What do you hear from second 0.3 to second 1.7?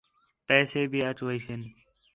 پیسے بھی اَچ ویسِن